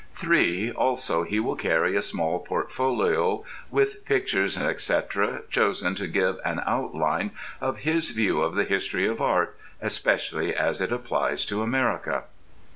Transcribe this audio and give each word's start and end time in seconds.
(3) 0.13 0.71
Also 0.71 1.21
he 1.21 1.39
will 1.39 1.55
carry 1.55 1.95
a 1.95 2.01
small 2.01 2.39
portfolio 2.39 3.43
with 3.69 4.03
pictures, 4.03 4.57
etc., 4.57 5.43
chosen 5.51 5.93
to 5.93 6.07
give 6.07 6.39
an 6.43 6.59
outline 6.65 7.29
of 7.61 7.77
his 7.81 8.09
view 8.09 8.41
of 8.41 8.55
the 8.55 8.63
history 8.63 9.05
of 9.07 9.21
art, 9.21 9.55
especially 9.79 10.55
as 10.55 10.81
it 10.81 10.91
applies 10.91 11.45
to 11.45 11.61
America. 11.61 12.23